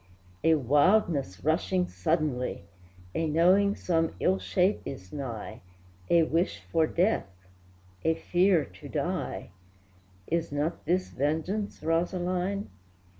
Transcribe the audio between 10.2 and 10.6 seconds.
Is